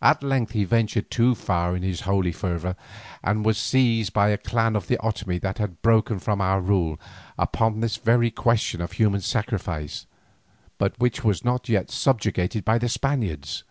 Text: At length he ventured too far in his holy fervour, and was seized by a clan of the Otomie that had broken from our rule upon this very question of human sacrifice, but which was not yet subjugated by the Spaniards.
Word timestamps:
At 0.00 0.22
length 0.22 0.52
he 0.52 0.62
ventured 0.62 1.10
too 1.10 1.34
far 1.34 1.74
in 1.74 1.82
his 1.82 2.02
holy 2.02 2.30
fervour, 2.30 2.76
and 3.24 3.44
was 3.44 3.58
seized 3.58 4.12
by 4.12 4.28
a 4.28 4.38
clan 4.38 4.76
of 4.76 4.86
the 4.86 4.98
Otomie 4.98 5.40
that 5.40 5.58
had 5.58 5.82
broken 5.82 6.20
from 6.20 6.40
our 6.40 6.60
rule 6.60 7.00
upon 7.36 7.80
this 7.80 7.96
very 7.96 8.30
question 8.30 8.80
of 8.80 8.92
human 8.92 9.22
sacrifice, 9.22 10.06
but 10.78 10.96
which 11.00 11.24
was 11.24 11.44
not 11.44 11.68
yet 11.68 11.90
subjugated 11.90 12.64
by 12.64 12.78
the 12.78 12.88
Spaniards. 12.88 13.64